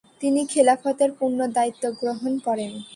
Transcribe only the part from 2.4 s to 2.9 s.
করেন।